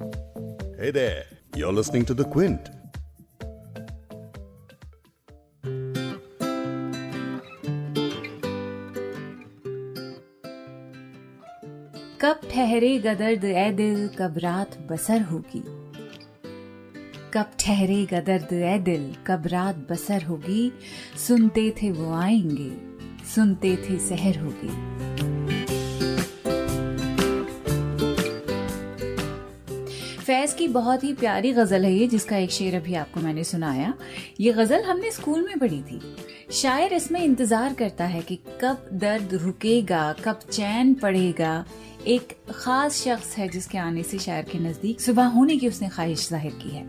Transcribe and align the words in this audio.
Hey 0.00 0.90
there, 0.90 1.24
you're 1.56 1.72
listening 1.72 2.04
to 2.04 2.14
The 2.14 2.24
Quint. 2.24 2.58
कब 12.20 12.40
ठहरे 12.50 12.98
गदर्द 12.98 13.44
ए 13.44 13.70
दिल 13.70 14.08
कब 14.08 14.38
रात 14.38 14.78
बसर 14.78 15.20
होगी? 15.22 15.62
कब 17.34 17.50
ठहरे 17.60 18.06
गदर्द 18.06 18.52
ए 18.52 18.78
दिल 18.78 19.14
कब 19.26 19.46
रात 19.46 19.76
बसर 19.90 20.22
होगी? 20.22 20.72
सुनते 21.26 21.70
थे 21.70 21.90
वो 21.90 22.12
आएँगे 22.12 22.72
सुनते 23.34 23.76
थे 23.76 23.98
सहर 23.98 24.38
होगी। 24.38 25.33
फैज 30.24 30.52
की 30.54 30.66
बहुत 30.68 31.02
ही 31.04 31.12
प्यारी 31.14 31.52
गज़ल 31.52 31.84
है 31.84 31.92
ये, 31.92 32.06
जिसका 32.06 32.36
एक 32.36 32.50
शेर 32.50 32.74
अभी 32.74 32.94
आपको 32.94 33.20
मैंने 33.20 33.42
सुनाया। 33.44 33.92
ये 34.40 34.52
गज़ल 34.52 34.82
हमने 34.82 35.10
स्कूल 35.10 35.42
में 35.44 35.58
पढ़ी 35.58 35.80
थी। 35.82 36.00
शायर 36.52 36.92
इसमें 36.92 37.20
इंतज़ार 37.20 37.74
करता 37.74 38.04
है 38.04 38.20
कि 38.22 38.38
कब 38.62 38.88
दर्द 38.94 39.34
रुकेगा, 39.34 40.12
कब 40.24 40.40
चैन 40.50 40.94
पड़ेगा। 40.94 41.64
एक 42.06 42.32
खास 42.50 43.02
शख्स 43.02 43.36
है 43.36 43.48
जिसके 43.48 43.78
आने 43.78 44.02
से 44.02 44.18
शायर 44.18 44.44
के 44.44 44.58
नज़दीक 44.58 45.00
सुबह 45.00 45.26
होने 45.26 45.56
की 45.56 45.68
उसने 45.68 45.88
ख्वाहिश 45.88 46.28
ज़ाहिर 46.28 46.52
की 46.62 46.70
है। 46.70 46.86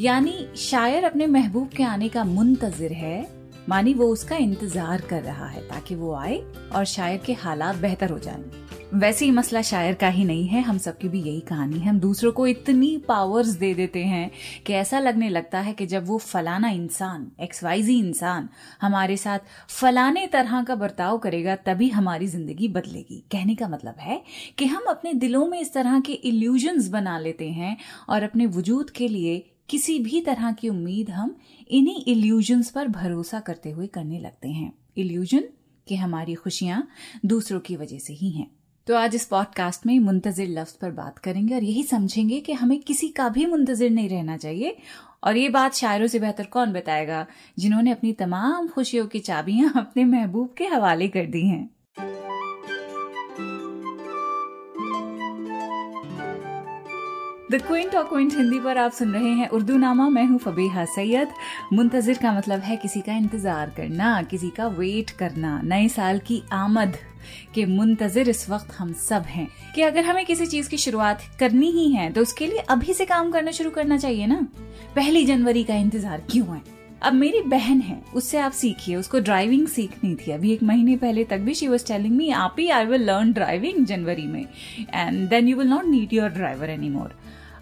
यानी 0.00 0.36
शायर 0.58 1.04
अपने 1.04 1.26
महबूब 1.28 1.68
के 1.68 1.82
आने 1.82 2.08
का 2.08 2.24
मुंतजर 2.24 2.92
है। 2.92 3.26
मानी 3.68 3.94
वो 3.94 4.06
उसका 4.06 4.36
इंतज़ार 4.36 5.00
कर 5.00 5.22
रहा 5.22 5.48
है 5.48 5.68
ताकि 5.68 5.94
वो 5.94 6.14
आए 6.14 6.38
और 6.74 6.84
शायर 6.86 7.20
के 7.26 7.32
हालात 7.34 7.76
बेहतर 7.76 8.10
हो 8.10 8.18
जाए। 8.18 8.67
वैसे 8.90 9.24
ही 9.24 9.30
मसला 9.30 9.60
शायर 9.62 9.94
का 9.94 10.08
ही 10.08 10.24
नहीं 10.24 10.46
है, 10.48 10.60
हम 10.62 10.78
सबकी 10.78 11.08
भी 11.08 11.20
यही 11.20 11.40
कहानी 11.40 11.78
है। 11.78 11.88
हम 11.88 11.98
दूसरों 12.00 12.30
को 12.32 12.46
इतनी 12.46 12.96
पावर्स 12.98 13.48
दे 13.48 13.72
देते 13.74 14.04
हैं 14.04 14.30
कि 14.66 14.72
ऐसा 14.72 14.98
लगने 14.98 15.28
लगता 15.28 15.60
है 15.60 15.72
कि 15.72 15.86
जब 15.86 16.06
वो 16.06 16.18
फलाना 16.18 16.68
इंसान 16.68 17.30
एक्स 17.40 17.62
वाइजी 17.64 17.98
इंसान 17.98 18.48
हमारे 18.80 19.16
साथ 19.16 19.38
फलाने 19.70 20.26
तरह 20.26 20.62
का 20.62 20.74
बर्ताव 20.74 21.18
करेगा, 21.18 21.56
तभी 21.56 21.88
हमारी 21.88 22.26
ज़िंदगी 22.26 22.68
बदलेगी। 22.68 23.22
कहने 23.32 23.54
का 23.54 23.68
मतलब 23.68 23.94
है 23.98 24.22
कि 24.58 24.66
हम 24.66 24.84
अपने 24.88 25.14
दिलों 25.14 25.46
में 25.46 25.60
इस 25.60 25.72
तरह 25.72 26.00
के 26.00 26.12
इल्यूजन्स 26.12 26.88
बना 26.88 27.18
लेते 27.18 27.50
हैं 27.50 27.76
और 28.08 28.22
अपने 28.22 28.46
वजूद 28.48 28.90
के 28.90 29.08
लिए 29.08 29.38
किसी 29.68 29.98
भी 29.98 30.20
तरह 30.20 30.52
की 30.52 30.68
उम्मीद 30.68 31.10
हम 31.10 31.36
इन्हीं 31.70 32.04
इल्यूजन्स 32.06 32.70
पर 32.70 32.88
भरोसा 32.88 33.40
करते 33.40 33.70
हुए 33.70 33.86
करने 33.86 34.18
लगते 34.18 34.48
हैं। 34.48 34.72
इल्यूजन 34.98 35.48
कि 35.86 35.96
हमारी 35.96 36.34
खुशियाँ 36.34 36.86
दूसरों 37.26 37.60
की 37.60 37.76
वजह 37.76 37.98
से 37.98 38.12
ही 38.12 38.30
हैं। 38.30 38.50
तो 38.88 38.94
आज 38.94 39.14
इस 39.14 39.24
पॉडकास्ट 39.24 39.84
में 39.86 39.98
मुंतजिर 40.00 40.48
लफ्ज 40.48 40.72
पर 40.72 40.90
बात 40.90 41.18
करेंगे 41.18 41.54
और 41.54 41.62
यही 41.62 41.82
समझेंगे 41.82 42.38
कि 42.40 42.52
हमें 42.52 42.78
किसी 42.80 43.08
का 43.08 43.28
भी 43.28 43.44
मुंतजिर 43.46 43.90
नहीं 43.90 44.08
रहना 44.08 44.36
चाहिए। 44.36 44.76
और 45.24 45.36
ये 45.36 45.48
बात 45.48 45.74
शायरों 45.74 46.06
से 46.06 46.18
बेहतर 46.18 46.44
कौन 46.44 46.72
बताएगा, 46.72 47.26
जिन्होंने 47.58 47.90
अपनी 47.90 48.12
तमाम 48.12 48.68
खुशियों 48.68 49.06
की 49.06 49.18
चाबियाँ 49.18 49.72
अपने 49.76 50.04
महबूब 50.04 50.54
के 50.58 50.64
हवाले 50.64 51.08
कर 51.08 51.26
दी 51.26 51.46
हैं। 51.48 51.68
द 57.50 57.60
क्विंट 57.66 57.94
और 57.94 58.04
क्विंट 58.04 58.36
हिंदी 58.36 58.60
पर 58.60 58.78
आप 58.78 58.92
सुन 58.92 59.12
रहे 59.12 59.32
हैं 59.32 59.48
उर्दू 59.48 59.76
नामा 59.76 60.08
मैं 60.08 60.24
हूँ 60.24 60.38
फबीहा 60.38 60.84
सैयद। 60.84 61.28
मुंतजिर 61.72 62.18
का 62.18 62.32
मतलब 62.32 62.60
है 62.60 62.76
किसी 62.76 63.00
का 63.00 63.16
इंतज़ार 63.16 63.70
करना, 63.70 64.22
किसी 64.22 64.50
का 64.50 64.66
वेट 64.68 65.10
करना। 65.10 65.60
नए 65.64 65.88
साल 65.88 66.18
की 66.18 66.42
आमद। 66.52 66.96
के 67.54 67.66
मुंतजर 67.66 68.28
इस 68.28 68.48
वक्त 68.50 68.72
हम 68.78 68.92
सब 69.00 69.22
हैं, 69.26 69.48
कि 69.74 69.82
अगर 69.82 70.04
हमें 70.04 70.24
किसी 70.26 70.46
चीज़ 70.46 70.68
की 70.68 70.76
शुरुआत 70.78 71.22
करनी 71.40 71.70
ही 71.70 71.90
है 71.92 72.10
तो 72.12 72.22
उसके 72.22 72.46
लिए 72.46 72.64
अभी 72.70 72.94
से 72.94 73.04
काम 73.06 73.30
करना 73.30 73.50
शुरू 73.50 73.70
करना 73.70 73.96
चाहिए 73.98 74.26
ना। 74.26 74.46
पहली 74.96 75.24
जनवरी 75.26 75.64
का 75.64 75.74
इंतज़ार 75.76 76.22
क्यों 76.30 76.46
है? 76.46 76.62
अब 77.02 77.12
मेरी 77.12 77.40
बहन 77.40 77.80
है, 77.80 78.00
उससे 78.14 78.38
आप 78.38 78.52
सीखिए, 78.52 78.94
उसको 78.96 79.18
ड्राइविंग 79.20 79.66
सीखनी 79.68 80.14
थी। 80.16 80.32
अभी 80.32 80.52
एक 80.52 80.62
महीने 80.62 80.96
पहले 80.96 81.24
तक 81.24 81.38
भी 81.38 81.54
शी 81.54 81.68
वॉज़ 81.68 81.86
टेलिंग 81.86 82.16
मी 82.16 82.30
आप 82.32 82.56
ही 82.58 82.68
आई 82.70 82.84
विल 82.86 83.04
लर्न 83.04 83.32
ड्राइविंग 83.32 83.84
जनवरी 83.86 84.26
में 84.26 84.44
and 84.94 85.28
then 85.28 85.48
you 85.48 85.56
will 85.56 85.68
not 85.68 85.84
need 85.86 86.12
your 86.12 86.30
driver 86.30 86.70
any 86.70 86.88
more 86.90 87.14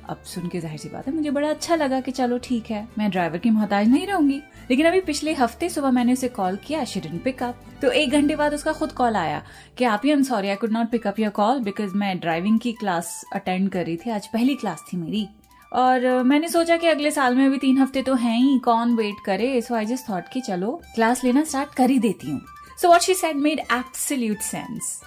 अब 0.08 0.22
सुन 0.26 0.48
के 0.48 0.60
ज़ाहिर 0.60 0.78
सी 0.78 0.88
बात 0.88 1.06
है, 1.06 1.14
मुझे 1.14 1.30
बड़ा 1.30 1.48
अच्छा 1.50 1.74
लगा 1.76 2.00
कि 2.00 2.12
चलो 2.12 2.38
ठीक 2.38 2.70
है, 2.70 2.86
मैं 2.98 3.10
ड्राइवर 3.10 3.38
की 3.38 3.50
मोहताज 3.50 3.88
नहीं 3.88 4.06
रहूँगी। 4.06 4.40
लेकिन 4.70 4.86
अभी 4.86 5.00
पिछले 5.02 5.32
हफ़्ते 5.34 5.68
सुबह 5.68 5.90
मैंने 5.90 6.12
उसे 6.12 6.28
कॉल 6.30 6.56
किया 6.66 6.84
शी 6.84 7.00
डिडंट 7.00 7.22
पिक 7.24 7.42
अप 7.42 7.60
तो 7.82 7.90
एक 7.92 8.10
घंटे 8.10 8.36
बाद 8.36 8.54
उसका 8.54 8.72
खुद 8.72 8.92
कॉल 8.92 9.16
आया 9.16 9.42
कि 9.78 9.84
आप 9.84 10.02
ही 10.04 10.10
am 10.10 10.22
sorry 10.22 10.48
I 10.48 10.56
could 10.56 10.72
not 10.72 10.90
pick 10.90 11.06
up 11.06 11.18
your 11.20 11.30
call 11.32 11.60
because 11.62 11.94
मैं 11.94 12.18
ड्राइविंग 12.20 12.58
की 12.60 12.72
क्लास 12.74 13.20
अटेंड 13.34 13.68
कर 13.70 13.84
रही 13.84 13.96
थी, 13.96 14.10
आज 14.10 14.26
पहली 14.26 14.54
क्लास 14.56 14.84
थी 14.92 14.96
मेरी। 14.96 15.26
और 15.72 16.22
मैंने 16.22 16.48
सोचा 16.48 16.76
कि 16.76 16.86
अगले 16.86 17.10
साल 17.10 17.34
में 17.34 17.46
अभी 17.46 17.58
तीन 17.58 17.78
हफ़्ते 17.78 18.02
तो 18.02 18.14
हैं 18.14 18.38
ही, 18.38 18.58
कौन 18.58 18.94
वेट 18.96 19.24
करे? 19.24 19.60
सो 19.60 19.74
आई 19.74 19.86
जस्ट 19.86 20.08
थॉट 20.10 20.28
कि 20.32 20.40
चलो 20.40 20.80
क्लास 20.94 21.24
लेना 21.24 21.44
स्टार्ट 21.44 21.74
कर 21.76 21.90
ही 21.90 21.98
देती 21.98 22.30
हूँ। 22.30 22.40
So 22.78 22.88
what 22.88 23.00
she 23.00 23.14
said 23.14 23.36
made 23.38 23.60
absolute 23.60 24.38
sense 24.42 25.00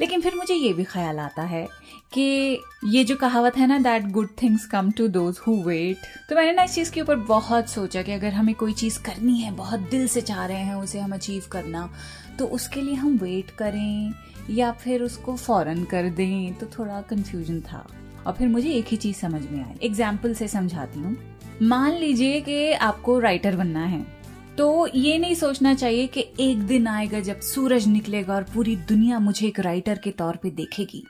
लेकिन 0.00 0.20
फिर 0.20 0.34
मुझे 0.34 0.54
ये 0.54 0.72
भी 0.72 0.84
ख्याल 0.84 1.18
आता 1.18 1.42
है 1.42 1.66
कि 2.12 2.60
ये 2.84 3.04
जो 3.04 3.16
कहावत 3.16 3.56
है 3.56 3.66
ना 3.66 3.78
that 3.78 4.10
good 4.12 4.28
things 4.42 4.66
come 4.66 4.90
to 4.90 5.08
those 5.08 5.38
who 5.46 5.56
wait 5.62 6.06
तो 6.30 6.36
मैंने 6.36 6.52
ना 6.52 6.62
इस 6.62 6.74
चीज़ 6.74 6.92
के 6.92 7.00
ऊपर 7.00 7.16
बहुत 7.16 7.68
सोचा 7.68 8.02
कि 8.02 8.12
अगर 8.12 8.32
हमें 8.32 8.54
कोई 8.54 8.72
चीज़ 8.72 8.98
करनी 9.02 9.38
है, 9.38 9.50
बहुत 9.52 9.80
दिल 9.80 10.06
से 10.08 10.20
चाह 10.20 10.44
रहे 10.46 10.58
हैं 10.58 10.74
उसे 10.74 11.00
हम 11.00 11.14
अचीव 11.14 11.44
करना 11.52 11.90
तो 12.38 12.46
उसके 12.46 12.80
लिए 12.82 12.94
हम 12.94 13.16
वेट 13.16 13.50
करें 13.50 14.12
या 14.50 14.72
फिर 14.72 15.02
उसको 15.02 15.36
फ़ौरन 15.36 15.84
कर 15.84 16.08
दें 16.10 16.54
तो 16.54 16.66
थोड़ा 16.78 17.00
कंफ्यूजन 17.00 17.60
था। 17.60 17.86
और 18.26 18.32
फिर 18.32 18.48
मुझे 18.48 18.70
एक 18.70 18.86
ही 18.86 18.96
चीज़ 18.96 19.16
समझ 19.16 19.42
में 19.42 19.62
आई। 19.64 19.78
एग्ज़ाम्पल 19.82 20.34
से 20.34 20.48
समझाती 20.48 21.00
हूँ। 21.00 21.16
मान 21.62 21.92
लीजिए 21.92 22.40
कि 22.40 22.72
आपको 22.72 23.18
राइटर 23.18 23.56
बनना 23.56 23.84
है। 23.84 24.15
तो 24.58 24.86
ये 24.88 25.16
नहीं 25.18 25.34
सोचना 25.34 25.72
चाहिए 25.74 26.06
कि 26.06 26.24
एक 26.40 26.58
दिन 26.66 26.86
आएगा 26.86 27.20
जब 27.20 27.40
सूरज 27.40 27.86
निकलेगा 27.88 28.34
और 28.34 28.42
पूरी 28.54 28.76
दुनिया 28.88 29.18
मुझे 29.18 29.46
एक 29.46 29.60
राइटर 29.60 29.98
के 29.98 30.10
तौर 30.12 30.36
पे 30.42 30.50
देखेगी। 30.52 31.02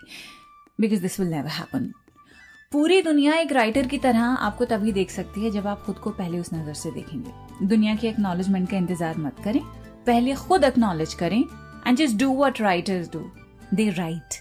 Because 0.79 1.03
this 1.03 1.19
will 1.21 1.29
never 1.29 1.49
happen 1.49 1.93
पूरी 2.73 3.01
दुनिया 3.03 3.34
एक 3.34 3.53
राइटर 3.53 3.87
की 3.87 3.99
तरह 3.99 4.23
आपको 4.23 4.65
तभी 4.65 4.93
देख 4.93 5.11
सकती 5.11 5.45
है 5.45 5.51
जब 5.51 5.67
आप 5.67 5.83
खुद 5.83 5.99
को 5.99 6.11
पहले 6.12 6.39
उस 6.39 6.53
नज़र 6.55 6.75
से 6.75 6.91
देखेंगे। 6.91 7.67
दुनिया 7.67 7.95
के 7.97 8.09
एक्नॉलेजमेंट 8.09 8.71
का 8.71 8.77
इंतज़ार 8.77 9.19
मत 9.19 9.37
करें। 9.45 9.61
पहले 10.07 10.34
खुद 10.34 10.65
एक्नॉलेज 10.65 11.15
करें 11.15 11.43
and 11.87 11.97
just 11.97 12.17
do 12.17 12.34
what 12.37 12.61
writers 12.61 13.11
do 13.13 13.31
they 13.75 13.89
write 13.91 14.34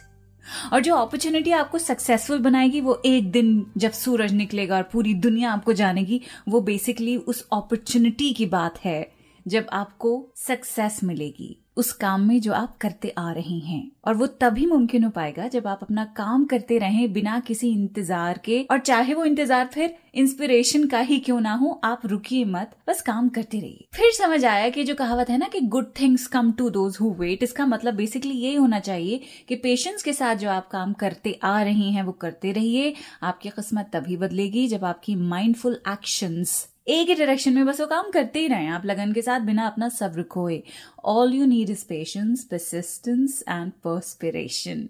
और 0.73 0.81
जो 0.81 0.95
अपॉर्चुनिटी 0.95 1.51
आपको 1.51 1.77
सक्सेसफुल 1.77 2.39
बनाएगी, 2.39 2.81
वो 2.81 3.01
एक 3.05 3.31
दिन 3.31 3.65
जब 3.77 3.91
सूरज 3.91 4.33
निकलेगा 4.33 4.75
और 4.75 4.83
पूरी 4.83 5.13
दुनिया 5.13 5.51
आपको 5.51 5.73
जानेगी, 5.73 6.21
वो 6.49 6.61
बेसिकली 6.61 7.17
उस 7.17 7.47
अपॉर्चुनिटी 7.53 8.33
की 8.33 8.45
बात 8.45 8.79
है 8.85 9.11
जब 9.47 9.67
आपको 9.73 10.31
सक्सेस 10.35 11.03
मिलेगी। 11.03 11.64
उस 11.77 11.91
काम 11.93 12.21
में 12.21 12.39
जो 12.41 12.53
आप 12.53 12.77
करते 12.77 13.09
आ 13.09 13.31
रहे 13.31 13.57
हैं। 13.59 13.91
और 14.05 14.15
वो 14.15 14.27
तभी 14.41 14.65
मुमकिन 14.65 15.03
हो 15.03 15.09
पाएगा 15.09 15.47
जब 15.47 15.67
आप 15.67 15.79
अपना 15.81 16.03
काम 16.17 16.45
करते 16.45 16.77
रहें 16.77 17.11
बिना 17.13 17.39
किसी 17.39 17.69
इंतज़ार 17.69 18.37
के। 18.45 18.61
और 18.71 18.79
चाहे 18.79 19.13
वो 19.13 19.25
इंतज़ार 19.25 19.69
फिर 19.73 19.95
इंस्पिरेशन 20.15 20.87
का 20.87 20.99
ही 20.99 21.17
क्यों 21.19 21.39
ना 21.41 21.53
हो, 21.53 21.79
आप 21.83 22.01
रुकिए 22.05 22.45
मत, 22.45 22.71
बस 22.87 23.01
काम 23.01 23.29
करते 23.29 23.59
रहिए। 23.59 23.87
फिर 23.95 24.11
समझ 24.13 24.43
आया 24.45 24.69
कि 24.69 24.83
जो 24.83 24.95
कहावत 24.95 25.29
है 25.29 25.37
ना 25.37 25.47
कि 25.47 25.59
good 25.61 25.91
things 25.99 26.27
come 26.27 26.51
to 26.51 26.69
those 26.69 26.97
who 27.01 27.11
wait 27.13 27.43
इसका 27.43 27.65
मतलब 27.65 27.93
बेसिकली 27.93 28.33
यही 28.33 28.55
होना 28.55 28.79
चाहिए 28.81 29.19
कि 29.49 29.55
पेशेंस 29.55 30.03
के 30.03 30.13
साथ 30.13 30.35
जो 30.35 30.49
आप 30.49 30.69
काम 30.71 30.93
करते 30.93 31.39
आ 31.43 31.61
रहे 31.61 31.89
हैं, 31.89 32.03
वो 32.03 32.11
करते 32.11 32.51
रहिए। 32.51 32.93
आपकी 33.23 33.49
किस्मत 33.49 33.89
तभी 33.93 34.17
बदलेगी 34.17 34.67
जब 34.67 34.85
आपकी 34.85 35.15
माइंडफुल 35.15 35.79
एक्शंस 35.89 36.67
एक 36.87 37.07
ही 37.09 37.15
डायरेक्शन 37.15 37.53
में 37.53 37.65
बस 37.65 37.79
वो 37.81 37.85
काम 37.87 38.09
करते 38.11 38.39
ही 38.39 38.47
रहे। 38.47 38.67
आप 38.67 38.85
लगन 38.85 39.13
के 39.13 39.21
साथ 39.21 39.39
बिना 39.39 39.65
अपना 39.67 39.87
सब्र 39.89 40.23
खोए 40.23 40.61
all 41.05 41.33
you 41.33 41.45
need 41.45 41.69
is 41.69 41.83
patience 41.89 42.43
persistence 42.43 43.43
and 43.49 43.71
perspiration 43.83 44.87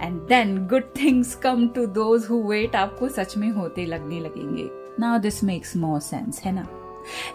and 0.00 0.20
then 0.28 0.56
good 0.66 0.92
things 0.96 1.34
come 1.34 1.66
to 1.68 1.86
those 1.86 2.26
who 2.30 2.42
wait 2.42 2.76
आपको 2.76 3.08
सच 3.08 3.36
में 3.36 3.48
होते 3.50 3.86
लगने 3.86 4.20
लगेंगे। 4.20 4.68
Now 5.00 5.18
this 5.18 5.42
makes 5.44 5.76
more 5.76 6.00
sense 6.00 6.40
है 6.40 6.52
ना? 6.52 6.62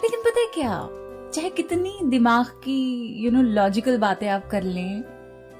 लेकिन 0.02 0.20
पता 0.20 0.40
है 0.40 0.46
क्या? 0.54 0.80
चाहे 1.34 1.50
कितनी 1.50 1.98
दिमाग 2.04 2.46
की 2.64 2.80
यू 3.24 3.30
नो 3.30 3.42
लॉजिकल 3.42 3.98
बातें 3.98 4.28
आप 4.28 4.48
कर 4.50 4.62
लें, 4.62 5.02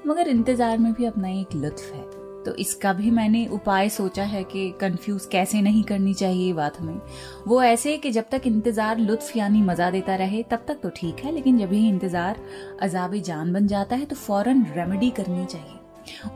मगर 0.07 0.27
इंतज़ार 0.27 0.77
में 0.77 0.91
भी 0.93 1.05
अपना 1.05 1.29
एक 1.29 1.55
लुत्फ 1.55 1.93
है। 1.93 2.22
तो 2.45 2.53
इसका 2.55 2.93
भी 2.93 3.11
मैंने 3.11 3.45
उपाय 3.53 3.89
सोचा 3.89 4.23
है 4.25 4.43
कि 4.43 4.69
कंफ्यूज 4.81 5.25
कैसे 5.31 5.61
नहीं 5.61 5.83
करनी 5.83 6.13
चाहिए 6.13 6.53
बात 6.53 6.79
हमें। 6.79 6.99
वो 7.47 7.61
ऐसे 7.63 7.97
कि 7.97 8.11
जब 8.11 8.29
तक 8.31 8.47
इंतज़ार 8.47 8.99
लुत्फ 8.99 9.35
यानी 9.37 9.61
मज़ा 9.61 9.89
देता 9.91 10.15
रहे, 10.15 10.43
तब 10.43 10.65
तक 10.67 10.79
तो 10.83 10.89
ठीक 10.89 11.19
है, 11.19 11.31
लेकिन 11.31 11.57
जब 11.57 11.73
ही 11.73 11.87
इंतज़ार 11.89 12.39
अजाब 12.81 13.15
जान 13.15 13.53
बन 13.53 13.67
जाता 13.67 13.95
है 13.95 14.05
तो 14.05 14.15
फ़ौरन 14.15 14.65
रेमेडी 14.75 15.09
करनी 15.11 15.45
चाहिए। 15.45 15.79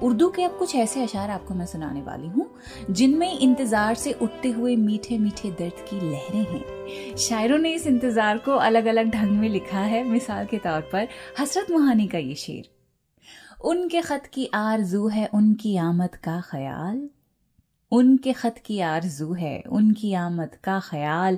उर्दू 0.04 0.28
के 0.30 0.44
अब 0.44 0.56
कुछ 0.58 0.76
ऐसे 0.76 1.02
अशार 1.04 1.30
आपको 1.30 1.54
मैं 1.54 1.66
सुनाने 1.66 2.02
वाली 2.02 2.28
हूँ, 2.28 2.50
जिनमें 2.92 3.40
इंतज़ार 3.40 3.96
से 3.96 4.12
उठते 4.14 4.50
हुए 4.50 4.76
मीठे 4.76 5.18
मीठे 5.18 5.52
दर्द 5.52 5.86
की 5.90 6.00
लहरें 6.02 6.46
हैं। 6.46 7.16
शायरों 7.18 7.58
ने 7.58 7.74
इस 7.74 7.88
इंतज़ार 7.88 8.38
को 8.38 8.52
अलग 8.54 8.86
अलग 8.86 9.10
ढंग 9.12 9.40
में 9.40 9.50
लिखा 9.50 9.80
है, 9.82 10.04
मिसाल 10.04 10.46
के 10.46 10.58
तौर 10.60 10.82
पर 10.94 11.08
हसरत 11.40 11.72
मुहानी 11.72 12.08
का 12.08 12.18
ये 12.18 12.36
शेर। 12.36 12.70
उनके 13.58 14.02
खत 14.02 14.30
की 14.34 14.46
आरज़ू 14.54 15.08
है 15.08 15.26
उनकी 15.34 15.76
आमद 15.78 16.16
का 16.16 16.42
ख्याल। 16.42 17.10
उनके 17.92 18.34
खत 18.34 18.62
की 18.66 18.80
आरज़ू 18.80 19.34
है 19.34 19.62
उनकी 19.70 20.14
आमद 20.14 20.56
का 20.64 20.80
ख्याल। 20.80 21.38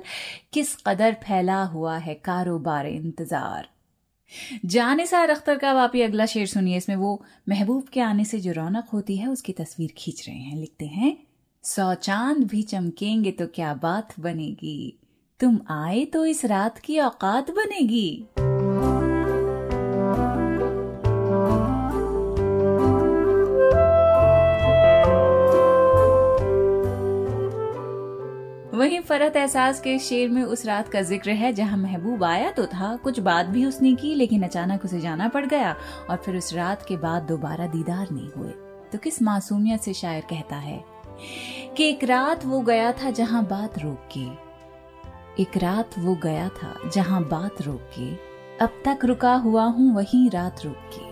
किस 0.52 0.74
कदर 0.76 1.16
फैला 1.24 1.62
हुआ 1.64 1.96
है 1.98 2.14
कारोबार 2.14 2.86
इंतज़ार। 2.86 3.68
जानिसार 4.66 5.30
अख्तर 5.30 5.56
का 5.56 5.90
ये 5.94 6.02
अगला 6.02 6.26
शेर 6.26 6.46
सुनिए, 6.46 6.76
इसमें 6.76 6.96
वो 6.96 7.22
महबूब 7.48 7.88
के 7.88 8.00
आने 8.00 8.24
से 8.24 8.40
जो 8.40 8.52
रौनक 8.52 8.88
होती 8.92 9.16
है, 9.16 9.28
उसकी 9.28 9.52
तस्वीर 9.52 9.94
खींच 9.98 10.28
रहे 10.28 10.36
हैं, 10.36 10.56
लिखते 10.56 10.86
हैं, 10.86 11.16
सौ 11.64 11.94
चाँद 11.94 12.44
भी 12.44 12.62
चमकेंगे 12.62 13.30
तो 13.30 13.46
क्या 13.46 13.74
बात 13.74 14.18
बनेगी? 14.20 14.98
तुम 15.40 15.60
आए 15.70 16.04
तो 16.04 16.24
इस 16.26 16.44
रात 16.44 16.78
की 16.78 16.98
औकात 16.98 17.50
बनेगी? 17.50 18.24
वहीं 28.80 29.00
फरत 29.00 29.34
एहसास 29.36 29.80
के 29.80 29.98
शेर 29.98 30.28
में 30.28 30.42
उस 30.42 30.64
रात 30.66 30.88
का 30.88 31.00
ज़िक्र 31.02 31.30
है 31.30 31.52
जहाँ 31.52 31.76
महबूब 31.78 32.22
आया 32.24 32.50
तो 32.50 32.64
था। 32.66 32.94
कुछ 32.96 33.18
बात 33.20 33.46
भी 33.46 33.64
उसने 33.64 33.94
की, 33.94 34.14
लेकिन 34.14 34.42
अचानक 34.42 34.84
उसे 34.84 35.00
जाना 35.00 35.26
पड़ 35.28 35.44
गया 35.46 35.74
और 36.10 36.16
फिर 36.16 36.36
उस 36.36 36.52
रात 36.54 36.84
के 36.88 36.96
बाद 36.96 37.22
दोबारा 37.22 37.66
दीदार 37.66 38.06
नहीं 38.12 38.30
हुए। 38.36 38.50
तो 38.92 38.98
किस 38.98 39.20
मासूमियत 39.22 39.80
से 39.80 39.94
शायर 39.94 40.22
कहता 40.30 40.56
है 40.56 40.82
कि 41.76 41.88
एक 41.88 42.04
रात 42.04 42.46
वो 42.46 42.60
गया 42.60 42.90
था 42.92 43.10
जहाँ 43.10 43.44
बात 43.46 43.78
रोक 43.78 44.08
के 44.16 45.42
एक 45.42 45.56
रात 45.56 45.98
वो 45.98 46.14
गया 46.22 46.48
था 46.54 46.74
जहाँ 46.88 47.22
बात 47.28 47.62
रोक 47.62 47.90
के 47.98 48.10
अब 48.64 48.82
तक 48.86 49.04
रुका 49.04 49.34
हुआ 49.34 49.64
हूँ, 49.64 49.94
वही 49.94 50.28
रात 50.28 50.64
रोक 50.64 50.90
के 50.94 51.09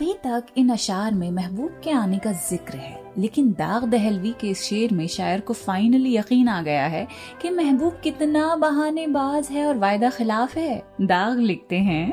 अभी 0.00 0.12
तक 0.16 0.46
इन 0.56 0.68
अशार 0.70 1.14
में 1.14 1.30
महबूब 1.30 1.80
के 1.84 1.90
आने 1.90 2.18
का 2.18 2.30
ज़िक्र 2.32 2.76
है, 2.76 3.12
लेकिन 3.18 3.50
दाग 3.52 3.84
दहलवी 3.84 4.32
के 4.40 4.48
इस 4.48 4.62
शेर 4.62 4.92
में 4.94 5.06
शायर 5.06 5.40
को 5.40 5.54
फाइनली 5.54 6.14
यकीन 6.16 6.48
आ 6.48 6.60
गया 6.62 6.86
है 6.86 7.06
कि 7.42 7.50
महबूब 7.50 8.00
कितना 8.04 8.54
बहानेबाज 8.56 9.48
है 9.50 9.66
और 9.66 9.76
वायदा 9.76 10.10
खिलाफ 10.10 10.56
है। 10.56 10.76
दाग 11.02 11.38
लिखते 11.40 11.78
हैं। 11.78 12.08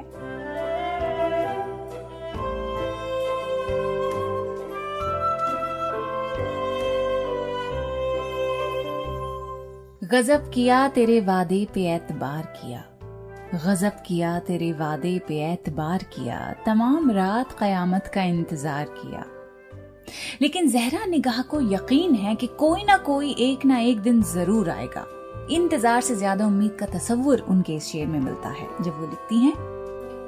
गजब 10.03 10.51
किया 10.53 10.87
तेरे 10.89 11.19
वादे 11.21 11.65
पे 11.73 11.89
एतबार 11.93 12.43
किया। 12.57 12.83
गजब 13.55 14.01
किया, 14.05 14.39
तेरे 14.39 14.71
वादे 14.71 15.17
पे 15.19 15.35
एतबार 15.43 16.03
किया, 16.03 16.39
तमाम 16.65 17.11
रात 17.11 17.51
कयामत 17.59 18.11
का 18.13 18.23
इंतज़ार 18.23 18.85
किया। 18.85 19.25
लेकिन 20.41 20.67
जहरा 20.69 21.05
निगाह 21.05 21.41
को 21.41 21.61
यकीन 21.61 22.15
है 22.15 22.35
कि 22.35 22.47
कोई 22.47 22.83
ना 22.83 22.97
कोई 22.97 23.31
एक 23.39 23.65
ना 23.65 23.77
एक 23.77 23.99
दिन 23.99 24.21
ज़रूर 24.23 24.69
आएगा। 24.69 25.05
इंतज़ार 25.51 26.01
से 26.01 26.15
ज़्यादा 26.15 26.45
उम्मीद 26.47 26.75
का 26.79 26.85
तस्वुर 26.85 27.39
उनके 27.39 27.75
इस 27.75 27.85
शेर 27.85 28.07
में 28.07 28.19
मिलता 28.19 28.49
है। 28.49 28.67
जब 28.83 28.99
वो 28.99 29.07
लिखती 29.07 29.39
हैं, 29.39 29.53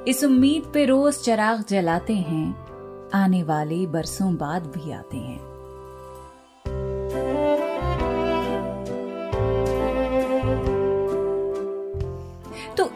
इस 0.04 0.24
उम्मीद 0.24 0.70
पे 0.74 0.84
रोज 0.84 1.22
चराग 1.22 1.64
जलाते 1.68 2.14
हैं, 2.14 2.54
आने 3.14 3.42
वाले 3.42 3.86
बरसों 3.86 4.34
बाद 4.36 4.66
भी 4.66 4.92
आते 4.92 5.16
हैं। 5.16 5.49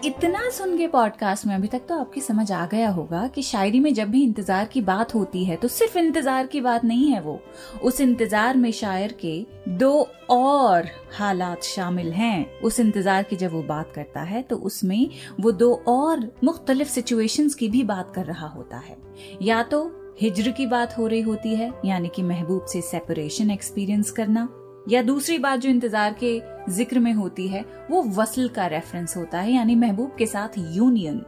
इतना 0.04 0.40
सुन 0.50 0.76
के 0.78 0.86
पॉडकास्ट 0.86 1.46
में 1.46 1.54
अभी 1.54 1.68
तक 1.68 1.82
तो 1.88 1.98
आपकी 1.98 2.20
समझ 2.20 2.50
आ 2.52 2.64
गया 2.66 2.88
होगा 2.88 3.26
कि 3.26 3.42
शायरी 3.42 3.78
में 3.80 3.92
जब 3.94 4.08
भी 4.10 4.22
इंतज़ार 4.22 4.64
की 4.64 4.80
बात 4.80 5.14
होती 5.14 5.44
है 5.44 5.56
तो 5.56 5.68
सिर्फ़ 5.68 5.96
इंतज़ार 5.98 6.46
की 6.46 6.60
बात 6.60 6.84
नहीं 6.84 7.06
है 7.10 7.20
वो। 7.20 7.38
उस 7.82 8.00
इंतज़ार 8.00 8.56
में 8.56 8.70
शायर 8.72 9.12
के 9.20 9.34
दो 9.68 9.92
और 10.30 10.88
हालात 11.12 11.62
शामिल 11.62 12.12
हैं। 12.12 12.60
उस 12.60 12.80
इंतज़ार 12.80 13.22
की 13.22 13.36
जब 13.36 13.52
वो 13.52 13.62
बात 13.62 13.92
करता 13.94 14.22
है 14.22 14.42
तो 14.42 14.56
उसमें 14.56 15.08
वो 15.40 15.52
दो 15.52 15.72
और 15.88 16.28
मुख्तलिफ़ 16.44 16.88
सिचुएशंस 16.88 17.54
की 17.54 17.68
भी 17.68 17.82
बात 17.84 18.12
कर 18.14 18.26
रहा 18.26 18.48
होता 18.48 18.78
है। 18.78 18.96
या 19.42 19.62
तो 19.62 19.84
हिजर 20.20 20.50
की 20.50 20.66
बात 20.66 20.98
हो 20.98 21.06
रही 21.06 21.20
होती 21.20 21.54
है, 21.54 21.72
यानी 21.84 22.08
कि 22.08 22.22
महबूब 22.22 22.66
से 22.66 22.80
सेपरेशन 22.82 23.50
एक्सपीरियंस 23.50 24.10
करना 24.10 24.48
या 24.86 25.02
दूसरी 25.02 25.38
बात 25.38 25.60
जो 25.60 25.68
इंतज़ार 25.70 26.16
के 26.22 26.40
ज़िक्र 26.70 26.98
में 26.98 27.12
होती 27.12 27.46
है, 27.48 27.64
वो 27.90 28.02
वसल 28.12 28.48
का 28.48 28.66
रेफरेंस 28.66 29.16
होता 29.16 29.40
है, 29.40 29.52
यानी 29.52 29.74
महबूब 29.76 30.14
के 30.18 30.26
साथ 30.26 30.58
यूनियन 30.58 31.24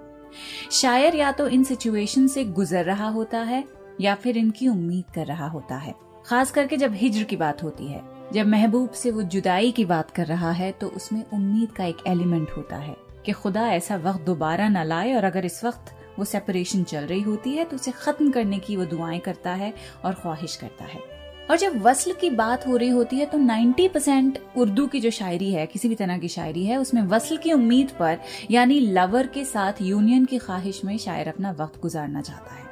शायर 0.73 1.15
या 1.15 1.31
तो 1.33 1.47
इन 1.49 1.63
सिचुएशन 1.65 2.27
से 2.27 2.45
गुजर 2.47 2.85
रहा 2.85 3.09
होता 3.11 3.39
है, 3.41 3.65
या 4.01 4.15
फिर 4.15 4.39
इनकी 4.39 4.69
उम्मीद 4.69 5.05
कर 5.15 5.27
रहा 5.27 5.49
होता 5.49 5.77
है। 5.77 5.95
खास 6.27 6.51
करके 6.51 6.77
जब 6.77 6.95
हिजर 6.95 7.23
की 7.23 7.37
बात 7.37 7.63
होती 7.63 7.87
है। 7.87 8.03
जब 8.33 8.47
महबूब 8.47 8.91
से 8.93 9.11
वो 9.11 9.23
जुदाई 9.25 9.71
की 9.73 9.85
बात 9.85 10.11
कर 10.11 10.27
रहा 10.27 10.51
है 10.53 10.71
तो 10.73 10.87
उसमें 10.89 11.23
उम्मीद 11.25 11.73
का 11.73 11.85
एक 11.85 11.97
एलिमेंट 12.07 12.51
होता 12.51 12.77
है 12.77 12.97
कि 13.27 13.33
खुदा 13.33 13.69
ऐसा 13.73 13.97
वक्त 13.97 14.21
दोबारा 14.21 14.69
ना 14.69 14.83
लाए 14.83 15.15
और 15.15 15.25
अगर 15.25 15.45
इस 15.45 15.63
वक्त 15.65 15.95
वो 16.19 16.25
सेपरेशन 16.25 16.83
चल 16.85 17.05
रही 17.05 17.23
होती 17.23 17.53
है 17.53 17.65
तो 17.65 17.77
उसे 17.77 17.91
खत्म 17.95 18.31
करने 18.31 18.59
की 18.59 18.77
वो 18.77 18.85
दुआएँ 18.85 19.19
करता 19.21 19.53
है 19.53 19.73
और 20.05 20.15
ख्वाहिश 20.15 20.57
करता 20.57 20.85
है। 20.85 21.01
और 21.51 21.57
जब 21.57 21.83
वसल 21.83 22.13
की 22.13 22.31
बात 22.31 22.67
हो 22.67 22.77
रही 22.77 22.89
होती 22.89 23.17
है 23.17 23.27
तो 23.27 23.39
90 23.39 23.89
परसेंट 23.89 24.39
उर्दू 24.57 24.87
की 24.87 25.01
जो 25.01 25.11
शायरी 25.11 25.53
है, 25.53 25.67
किसी 25.67 25.89
भी 25.89 25.95
तरह 25.95 26.19
की 26.19 26.29
शायरी 26.29 26.65
है, 26.67 26.77
उसमें 26.77 27.03
वसल 27.03 27.37
की 27.37 27.53
उम्मीद 27.53 27.91
पर, 27.91 28.19
यानी 28.51 28.81
लवर 28.81 29.27
के 29.27 29.45
साथ 29.45 29.73
यूनियन 29.83 30.25
की 30.25 30.39
ख्वाहिश 30.39 30.85
में 30.85 30.99
शायर 30.99 31.29
अपना 31.29 31.51
वक्त 31.51 31.81
गुजारना 31.83 32.21
चाहता 32.21 32.55
है। 32.55 32.65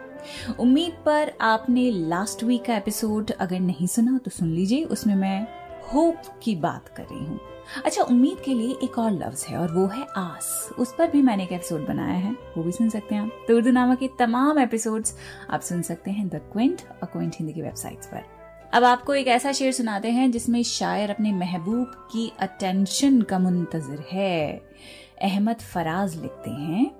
उम्मीद 0.61 0.93
पर 1.07 1.33
आपने 1.41 1.91
लास्ट 1.91 2.45
वीक 2.45 2.65
का 2.65 2.77
एपिसोड 2.77 3.31
अगर 3.31 3.61
नहीं 3.61 3.87
सुना 3.87 4.19
तो 4.19 4.31
सुन 4.31 4.49
लीजिए, 4.49 4.85
उसमें 4.85 5.15
मैं 5.15 5.47
होप 5.95 6.23
की 6.43 6.57
बात 6.57 6.89
कर 6.89 7.03
रही 7.03 7.25
हूँ। 7.25 7.41
अच्छा 7.85 8.03
उम्मीद 8.03 8.39
के 8.45 8.55
लिए 8.55 8.77
एक 8.85 8.99
और 8.99 9.11
लफ्ज 9.13 9.45
है, 9.49 9.59
और 9.59 9.73
वो 9.73 9.87
है 9.87 10.07
आस। 10.17 10.71
उस 10.79 10.95
पर 10.99 11.11
भी 11.11 11.23
मैंने 11.23 11.43
एक 11.43 11.53
एपिसोड 11.53 11.87
बनाया 11.87 12.19
है, 12.19 12.33
वो 12.57 12.63
भी 12.63 12.73
सुन 12.73 12.89
सकते 12.89 13.15
हैं 13.15 13.23
आप। 13.23 13.45
तो 13.49 13.57
उर्दू 13.57 13.71
नामा 13.71 13.95
के 13.95 14.09
तमाम 14.19 14.59
एपिसोड्स 14.59 15.17
आप 15.51 15.61
सुन 15.61 15.83
सकते 15.83 16.11
हैं 16.11 16.29
द 16.29 16.41
क्विंट 16.53 16.83
और 17.03 17.09
क्विंट 17.13 17.35
हिंदी 17.39 17.53
की 17.53 17.63
वेबसाइट्स 17.63 18.07
पर। 18.07 18.34
अब 18.75 18.85
आपको 18.85 19.15
एक 19.15 19.29
ऐसा 19.29 19.51
शेर 19.53 19.73
सुनाते 19.73 20.11
हैं 20.11 20.31
जिसमें 20.31 20.63
शायर 20.63 21.11
अपने 21.11 21.33
महबूब 21.33 21.91
की 22.13 22.33
अटेंशन 22.39 23.21
का 23.23 23.39
मुंतजर 23.39 24.03
है। 24.11 24.63
अहमद 25.23 25.61
फराज 25.65 26.17
लिखते 26.17 26.51
हैं, 26.51 26.91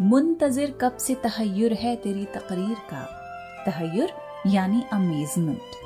मुंतजर 0.00 0.70
कब 0.80 0.96
से 0.96 1.14
तहयर 1.24 1.72
है 1.72 1.94
तेरी 1.96 2.24
तकरीर 2.34 2.74
का? 2.90 3.02
तहयर 3.66 4.12
यानी 4.46 4.82
अमेजमेंट 4.92 5.76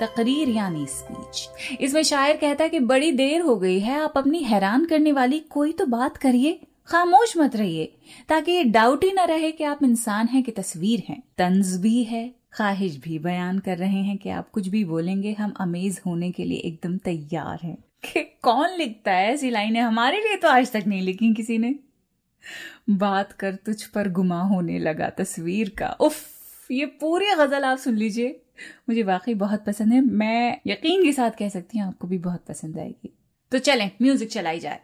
तकरीर 0.00 0.48
यानी 0.48 0.86
स्पीच 0.86 1.78
इसमें 1.80 2.02
शायर 2.02 2.36
कहता 2.36 2.64
है 2.64 2.70
कि 2.70 2.80
बड़ी 2.82 3.10
देर 3.12 3.40
हो 3.40 3.56
गई 3.56 3.80
है, 3.80 3.98
आप 4.00 4.18
अपनी 4.18 4.42
हैरान 4.42 4.84
करने 4.84 5.12
वाली 5.12 5.38
कोई 5.50 5.72
तो 5.72 5.86
बात 5.86 6.16
करिए, 6.16 6.60
खामोश 6.86 7.36
मत 7.36 7.56
रहिए, 7.56 7.92
ताकि 8.28 8.52
ये 8.52 8.64
डाउट 8.64 9.04
ही 9.04 9.12
ना 9.12 9.24
रहे 9.24 9.52
कि 9.52 9.64
आप 9.64 9.82
इंसान 9.82 10.28
हैं 10.28 10.42
कि 10.42 10.52
तस्वीर 10.52 11.02
हैं 11.08 11.22
तंज 11.38 11.76
भी 11.76 12.02
है 12.04 12.24
ख्वाहिश 12.54 12.96
भी 12.96 13.18
बयान 13.18 13.58
कर 13.58 13.78
रहे 13.78 14.02
हैं 14.02 14.18
कि 14.18 14.28
आप 14.28 14.50
कुछ 14.50 14.68
भी 14.68 14.84
बोलेंगे, 14.84 15.32
हम 15.32 15.54
अमेज 15.60 16.00
होने 16.06 16.30
के 16.30 16.44
लिए 16.44 16.58
एकदम 16.58 16.96
तैयार 16.96 17.60
हैं। 17.62 17.84
कि 18.04 18.22
कौन 18.42 18.70
लिखता 18.70 19.12
है 19.12 19.32
ऐसी 19.32 19.50
लाइनें? 19.50 19.80
हमारे 19.80 20.18
लिए 20.18 20.36
तो 20.36 20.48
आज 20.48 20.72
तक 20.72 20.84
नहीं 20.86 21.02
लिखी 21.02 21.34
किसी 21.34 21.58
ने। 21.58 21.74
बात 22.90 23.32
कर 23.32 23.54
तुझ 23.54 23.82
पर 23.84 24.08
गुमा 24.08 24.42
होने 24.42 24.78
लगा 24.78 25.10
तस्वीर 25.10 25.68
का। 25.68 25.88
उफ, 25.88 26.16
ये 26.70 26.86
पूरी 26.86 27.26
गज़ल 27.26 27.64
आप 27.64 27.78
सुन 27.78 27.96
लीजिए। 27.96 28.40
मुझे 28.88 29.02
वाकई 29.02 29.34
बहुत 29.34 29.64
पसंद 29.64 29.92
है। 29.92 30.00
मैं 30.00 30.60
यकीन 30.66 31.04
के 31.04 31.12
साथ 31.12 31.30
कह 31.30 31.48
सकती 31.48 31.78
हूँ, 31.78 31.88
आपको 31.88 32.08
भी 32.08 32.18
बहुत 32.18 32.44
पसंद 32.48 32.78
आएगी। 32.78 33.18
तो 33.52 33.58
चलें, 33.58 33.90
म्यूज़िक 34.02 34.30
चलाई 34.30 34.60
जाए। 34.60 34.80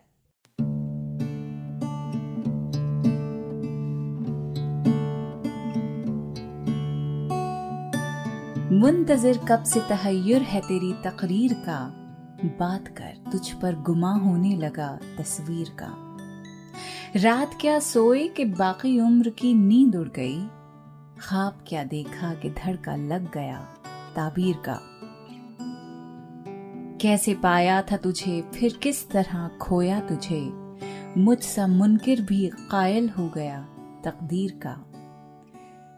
मुंतजर 8.73 9.39
कब 9.39 9.63
से 9.63 9.81
तहयर 9.81 10.43
है 10.43 10.61
तेरी 10.61 10.93
तकरीर 10.93 11.53
का। 11.53 11.93
बात 12.45 12.89
कर, 12.89 13.31
तुझ 13.33 13.53
पर 13.53 13.75
गुमा 13.75 14.13
होने 14.13 14.57
लगा 14.57 14.99
तस्वीर 15.19 15.69
का। 15.83 16.17
रात 17.17 17.59
क्या 17.61 17.79
सोए 17.79 18.29
कि 18.29 18.45
बाकी 18.45 19.01
उम्र 19.01 19.31
की 19.31 19.55
नींद 19.55 19.97
उड़ 19.97 20.09
गई? 20.09 20.47
खाब 21.21 21.65
क्या 21.67 21.85
देखा 21.85 22.35
कि 22.35 22.51
धड़का 22.51 22.97
लग 22.97 23.33
गया 23.33 23.59
ताबीर 24.17 24.57
का? 24.69 24.81
कैसे 27.01 27.35
पाया 27.35 27.83
था 27.83 27.97
तुझे, 27.97 28.51
फिर 28.55 28.79
किस 28.83 29.11
तरह 29.11 29.49
खोया 29.49 30.01
तुझे? 30.01 30.51
मुझसा 31.21 31.67
मुनकर 31.67 32.21
भी 32.21 32.51
कायल 32.71 33.09
हो 33.09 33.29
गया 33.29 33.61
तकदीर 34.05 34.51
का। 34.51 34.85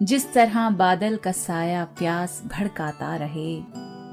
जिस 0.03 0.33
तरह 0.33 0.71
बादल 0.71 1.17
का 1.17 1.33
साया 1.33 1.85
प्यास 1.99 2.43
भड़काता 2.47 3.17
रहे, 3.17 3.61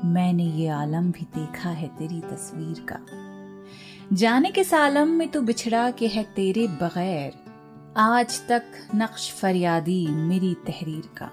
मैंने 0.05 0.43
ये 0.43 0.67
आलम 0.67 1.11
भी 1.11 1.25
देखा 1.37 1.69
है 1.69 1.87
तेरी 1.87 2.19
तस्वीर 2.21 2.85
का। 2.91 2.99
जाने 4.15 4.51
के 4.51 4.63
सालम 4.63 5.07
में 5.07 5.27
तू 5.27 5.41
बिछड़ा 5.41 5.89
के 5.91 6.07
है 6.07 6.23
तेरे 6.23 6.67
बगैर, 6.67 7.31
आज 7.97 8.39
तक 8.47 8.63
नक्श 8.95 9.31
फरियादी 9.31 10.07
मेरी 10.07 10.53
तहरीर 10.67 11.09
का। 11.17 11.31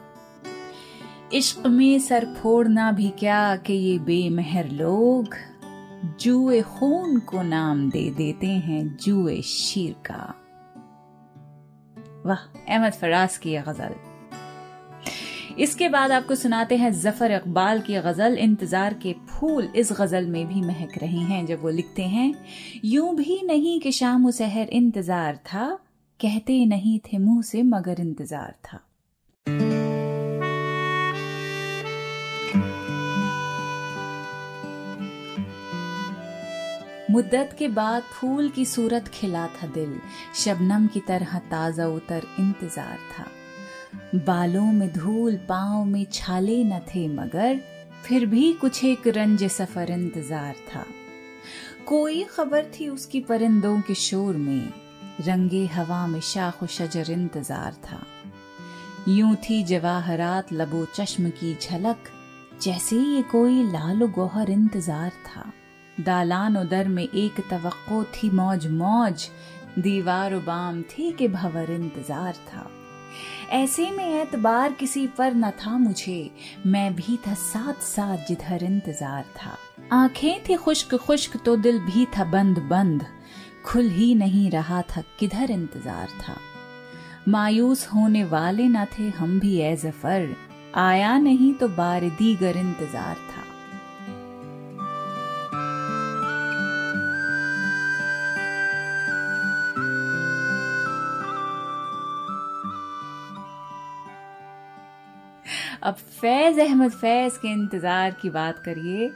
इश्क 1.32 1.66
में 1.66 1.98
सर 1.98 2.26
फोड़ना 2.34 2.92
भी 2.92 3.10
क्या 3.10 3.56
कि 3.56 3.72
ये 3.72 3.98
बेमहर 3.98 4.70
लोग 4.70 5.36
जुए 6.20 6.62
खून 6.62 7.18
को 7.18 7.42
नाम 7.42 7.90
दे 7.90 8.10
देते 8.10 8.46
हैं 8.46 8.96
जुए 8.96 9.40
शीर 9.42 9.94
का। 10.10 10.25
वाह, 12.26 12.48
अहमद 12.68 12.92
फराज 12.92 13.38
की 13.38 13.56
गज़ल। 13.58 13.94
इसके 15.58 15.88
बाद 15.88 16.12
आपको 16.12 16.34
सुनाते 16.34 16.76
हैं 16.76 16.90
ज़फ़र 16.92 17.32
इकबाल 17.32 17.80
की 17.80 17.94
गज़ल, 17.96 18.36
इंतज़ार 18.38 18.94
के 18.94 19.12
फूल 19.28 19.68
इस 19.76 19.92
गज़ल 19.92 20.26
में 20.26 20.46
भी 20.46 20.60
महक 20.60 20.98
रहे 20.98 21.20
हैं। 21.20 21.44
जब 21.46 21.62
वो 21.62 21.70
लिखते 21.70 22.02
हैं, 22.04 22.34
यूँ 22.84 23.14
भी 23.16 23.40
नहीं 23.42 23.78
कि 23.80 23.92
शाम 23.92 24.30
सहर 24.30 24.68
इंतज़ार 24.70 25.36
था, 25.46 25.68
कहते 26.20 26.64
नहीं 26.66 26.98
थे 27.06 27.18
मुँह 27.18 27.42
से 27.42 27.62
मगर 27.62 28.00
इंतज़ार 28.00 28.54
था। 28.64 28.80
मुद्दत 37.10 37.54
के 37.58 37.68
बाद 37.70 38.02
फूल 38.12 38.48
की 38.48 38.64
सूरत 38.64 39.08
खिला 39.08 39.46
था 39.54 39.66
दिल, 39.66 39.98
शबनम 40.34 40.86
की 40.86 41.00
तरह 41.00 41.38
ताज़ा 41.50 41.86
उतर 41.86 42.26
इंतज़ार 42.40 42.98
था। 43.10 43.26
बालों 44.16 44.64
में 44.72 44.92
धूल 44.92 45.36
पाओ 45.48 45.84
में 45.84 46.06
छाले 46.12 46.62
न 46.64 46.78
थे 46.94 47.06
मगर 47.08 47.60
फिर 48.04 48.26
भी 48.26 48.52
कुछ 48.52 48.84
एक 48.84 49.06
रंज 49.06 49.44
सफ़र 49.44 49.90
इंतज़ार 49.90 50.54
था। 50.68 50.84
कोई 51.86 52.22
खबर 52.24 52.64
थी 52.70 52.88
उसकी 52.88 53.20
परिंदों 53.20 53.80
के 53.80 53.94
शोर 53.94 54.36
में? 54.36 54.72
रंगे 55.20 55.64
हवा 55.66 56.06
में 56.06 56.20
शाख 56.20 56.64
शजर 56.64 57.10
इंतज़ार 57.10 57.72
था। 57.84 58.00
यूँ 59.08 59.34
थी 59.40 59.62
जवाहरात 59.64 60.52
लबो 60.52 60.84
चश्म 60.94 61.30
की 61.30 61.54
झलक, 61.54 62.10
जैसे 62.62 62.96
ये 62.96 63.22
कोई 63.22 63.62
लाल 63.62 64.06
गोहर 64.06 64.50
इंतज़ार 64.50 65.10
था। 65.26 65.52
दालान 66.00 66.56
उदर 66.56 66.88
में 66.88 67.04
एक 67.04 67.40
तवक्को 67.50 68.02
थी 68.14 68.30
मौज 68.30 68.66
मौज 68.66 69.28
दीवार 69.78 70.36
बाम 70.38 70.82
थी 70.82 71.10
कि 71.12 71.28
भवर 71.28 71.70
इंतज़ार 71.70 72.34
था। 72.48 72.68
ऐसे 73.52 73.90
में 73.90 74.04
एतबार 74.22 74.72
किसी 74.72 75.06
पर 75.06 75.34
न 75.34 75.50
था 75.60 75.76
मुझे। 75.78 76.30
मैं 76.66 76.94
भी 76.94 77.16
था 77.26 77.34
साथ 77.34 77.82
साथ 77.82 78.26
जिधर 78.28 78.64
इंतज़ार 78.64 79.24
था। 79.36 79.56
आँखें 79.92 80.42
थी 80.44 80.56
खुश्क 80.56 80.94
खुश्क 80.96 81.36
तो 81.44 81.56
दिल 81.56 81.78
भी 81.80 82.06
था 82.18 82.24
बंद 82.24 82.58
बंद 82.70 83.04
खुल 83.64 83.88
ही 83.90 84.14
नहीं 84.14 84.50
रहा 84.50 84.82
था 84.90 85.02
किधर 85.18 85.50
इंतज़ार 85.50 86.08
था। 86.20 86.36
मायूस 87.28 87.86
होने 87.86 88.24
वाले 88.24 88.68
न 88.68 88.84
थे 88.98 89.08
हम 89.08 89.38
भी 89.40 89.56
ए 89.58 89.74
ज़फ़र। 89.76 90.34
आया 90.76 91.16
नहीं 91.18 91.52
तो 91.54 91.68
बार 91.68 92.04
दीगर 92.18 92.56
इंतज़ार 92.56 93.14
था। 93.14 93.44
अब 105.87 105.95
फैज 105.95 106.59
अहमद 106.59 106.90
फैज 106.90 107.37
के 107.37 107.49
इंतज़ार 107.49 108.11
की 108.23 108.31
बात 108.31 108.59
करिए। 108.59 109.11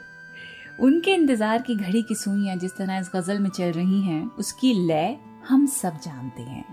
उनके 0.79 1.13
इंतज़ार 1.13 1.61
की 1.61 1.75
घड़ी 1.75 2.01
की 2.01 2.15
सुइयाँ 2.15 2.55
जिस 2.55 2.75
तरह 2.77 2.97
इस 2.97 3.09
गज़ल 3.15 3.39
में 3.39 3.49
चल 3.49 3.71
रही 3.71 4.01
हैं, 4.01 4.31
उसकी 4.39 4.73
लय 4.87 5.17
हम 5.47 5.65
सब 5.65 5.97
जानते 5.97 6.41
हैं। 6.41 6.65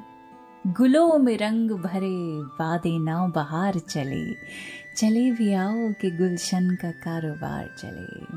गुलों 0.67 1.19
में 1.19 1.37
रंग 1.39 1.71
भरे, 1.71 2.43
वादे 2.61 2.99
नाव 2.99 3.31
बहार 3.31 3.79
चले। 3.79 4.25
चले 4.97 5.31
भी 5.31 5.53
आओ 5.55 5.93
कि 6.01 6.11
गुलशन 6.11 6.71
का 6.71 6.91
कारोबार 6.91 7.75
चले। 7.79 8.37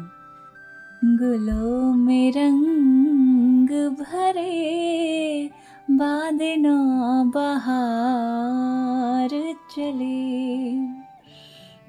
गुलों 1.18 1.94
में 1.94 2.32
रंग 2.32 3.70
भरे 4.00 5.50
बादे 5.92 6.56
नाव 6.56 7.32
बहार 7.32 9.30
चले। 9.76 11.01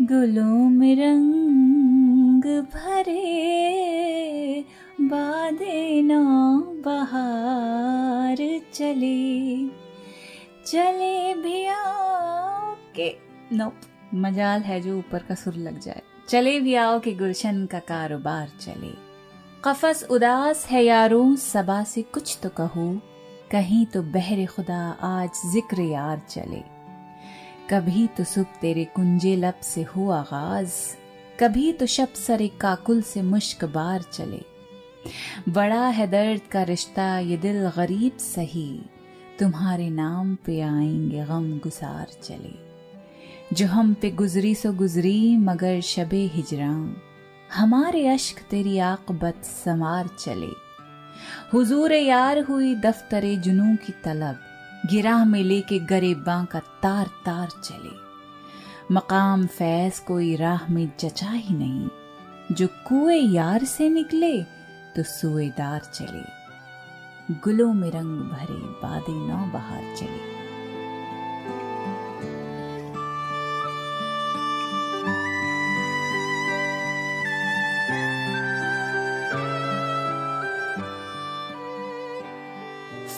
गुलों 0.03 0.55
में 0.55 0.97
रंग 0.97 2.45
भरे, 2.45 4.65
बादे 5.01 6.03
ना 6.03 6.21
बहार 6.87 8.61
चले। 8.75 9.69
चले 10.67 11.35
भी 11.35 11.67
आओ 11.67 12.77
के 12.97 13.17
नो 13.53 13.73
मजाल 14.15 14.61
है 14.61 14.81
जो 14.81 14.99
ऊपर 14.99 15.19
का 15.19 15.35
सुर 15.35 15.55
लग 15.55 15.81
जाए। 15.81 16.03
चले 16.29 16.61
भी 16.61 16.75
आओ 16.75 16.99
कि 16.99 17.15
गुलशन 17.15 17.67
का 17.67 17.79
कारोबार 17.79 18.49
चले। 18.61 18.95
कफस 19.65 20.09
उदास 20.11 20.67
है 20.67 20.85
यारो, 20.85 21.37
सबा 21.37 21.85
से 21.85 22.03
कुछ 22.03 22.39
तो 22.43 22.49
कहो। 22.49 23.01
कहीं 23.51 23.87
तो 23.87 24.03
बहरे 24.03 24.47
खुदा 24.47 24.99
आज 25.03 25.53
ज़िक्र 25.53 25.81
यार 25.81 26.23
चले। 26.29 26.72
कभी 27.71 28.07
तो 28.07 28.25
सुख 28.25 28.47
तेरे 28.61 28.85
कुंजे 28.85 29.37
लब 29.37 29.55
से 29.55 29.83
हो 29.83 30.11
आगाज़, 30.11 30.73
कभी 31.41 31.73
तो 31.73 31.87
शब 31.87 32.09
सरे 32.09 32.49
काकुल 32.49 33.03
से 33.03 33.23
मुश्क 33.23 33.65
बार 33.65 34.03
चले। 34.03 34.41
बड़ा 35.49 35.87
है 35.87 36.07
दर्द 36.07 36.41
का 36.53 36.63
रिश्ता, 36.63 37.19
ये 37.19 37.37
दिल 37.37 37.69
गरीब 37.69 38.19
सही, 38.19 38.83
तुम्हारे 39.39 39.91
नाम 39.91 40.35
पे 40.35 40.61
आएँगे 40.61 41.25
गम 41.25 41.59
गुसार 41.59 42.07
चले। 42.23 42.55
जो 43.57 43.67
हम 43.67 43.95
पे 43.95 44.11
गुजरी 44.11 44.55
सो 44.55 44.73
गुजरी, 44.73 45.37
मगर 45.37 45.81
शबे 45.81 46.25
हिजरा 46.35 46.95
हमारे 47.55 48.07
अश्क 48.09 48.43
तेरी 48.43 48.79
आकबत 48.79 49.45
समार 49.45 50.09
चले। 50.21 50.53
हुजूर 51.53 51.93
यार 51.93 52.39
हुई 52.39 52.75
दफ्तरे 52.75 53.37
जुनू 53.37 53.77
की 53.77 53.93
तलब 54.05 54.49
गिरा 54.87 55.25
में 55.25 55.45
लेके 55.45 55.79
गरीबां 55.79 56.45
का 56.45 56.59
तार 56.59 57.07
तार 57.07 57.49
चले। 57.65 57.95
मकाम 58.95 59.47
फैज 59.47 59.99
कोई 59.99 60.37
राह 60.37 60.69
में 60.73 60.93
जचा 61.01 61.31
ही 61.31 61.55
नहीं। 61.55 61.89
जो 62.53 62.67
कुए 62.67 63.17
यार 63.17 63.65
से 63.65 63.89
निकले 63.89 64.43
तो 64.97 65.03
सुएदार 65.03 65.81
चले। 65.81 66.23
गुलों 67.35 67.73
में 67.75 67.91
रंग 67.91 68.21
भरे, 68.21 68.55
बादे 68.55 69.13
नौ 69.13 69.53
बहार 69.53 69.97
चले। 69.99 70.43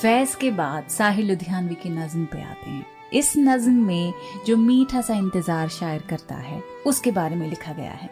फैज 0.04 0.34
के 0.34 0.50
बाद 0.50 0.88
साहिल 0.88 1.28
लुधियानवी 1.28 1.74
की 1.74 1.88
नज्म 1.88 2.24
पे 2.24 2.42
आते 2.42 2.70
हैं। 2.70 2.86
इस 3.12 3.32
नज्म 3.36 3.72
में 3.72 4.12
जो 4.46 4.56
मीठा 4.56 5.00
सा 5.00 5.14
इंतज़ार 5.14 5.68
शायर 5.68 6.02
करता 6.02 6.34
है, 6.34 6.60
उसके 6.86 7.10
बारे 7.10 7.36
में 7.36 7.48
लिखा 7.48 7.72
गया 7.72 7.90
है। 7.90 8.10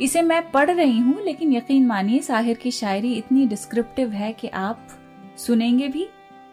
इसे 0.00 0.22
मैं 0.22 0.50
पढ़ 0.50 0.70
रही 0.70 0.98
हूँ, 0.98 1.24
लेकिन 1.24 1.52
यकीन 1.52 1.86
मानिए 1.86 2.20
साहिर 2.22 2.56
की 2.56 2.70
शायरी 2.70 3.14
इतनी 3.14 3.46
डिस्क्रिप्टिव 3.46 4.10
है 4.10 4.32
कि 4.32 4.48
आप 4.48 4.88
सुनेंगे 5.38 5.88
भी 5.88 6.06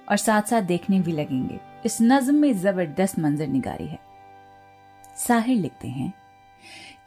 और 0.10 0.18
साथ 0.18 0.42
साथ 0.42 0.62
देखने 0.62 1.00
भी 1.00 1.12
लगेंगे। 1.12 1.60
इस 1.86 1.98
नज्म 2.02 2.36
में 2.36 2.54
ज़बरदस्त 2.54 3.20
मंजर 3.20 3.48
निगारी 3.48 3.88
है। 3.88 4.00
साहिर 5.18 5.58
लिखते 5.58 5.88
हैं, 5.88 6.14